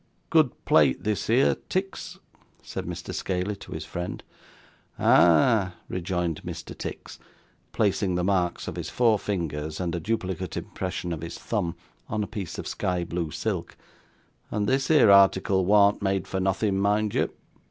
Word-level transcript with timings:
'Good 0.31 0.65
plate 0.65 1.03
this 1.03 1.27
here, 1.27 1.55
Tix,' 1.69 2.17
said 2.63 2.85
Mr. 2.87 3.13
Scaley 3.13 3.55
to 3.59 3.71
his 3.73 3.85
friend. 3.85 4.23
'Ah!' 4.97 5.75
rejoined 5.89 6.41
Mr. 6.43 6.75
Tix, 6.75 7.19
placing 7.71 8.15
the 8.15 8.23
marks 8.23 8.67
of 8.67 8.77
his 8.77 8.89
four 8.89 9.19
fingers, 9.19 9.79
and 9.79 9.93
a 9.93 9.99
duplicate 9.99 10.57
impression 10.57 11.13
of 11.13 11.21
his 11.21 11.37
thumb, 11.37 11.75
on 12.09 12.23
a 12.23 12.27
piece 12.27 12.57
of 12.57 12.67
sky 12.67 13.03
blue 13.03 13.29
silk; 13.29 13.77
'and 14.49 14.67
this 14.67 14.87
here 14.87 15.11
article 15.11 15.67
warn't 15.67 16.01
made 16.01 16.27
for 16.27 16.39
nothing, 16.39 16.79
mind 16.79 17.13
you. 17.13 17.29